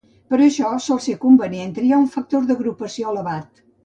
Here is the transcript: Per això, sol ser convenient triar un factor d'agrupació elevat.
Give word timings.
Per 0.33 0.37
això, 0.43 0.69
sol 0.85 0.99
ser 1.07 1.13
convenient 1.25 1.75
triar 1.75 1.99
un 2.05 2.07
factor 2.15 2.47
d'agrupació 2.47 3.13
elevat. 3.13 3.63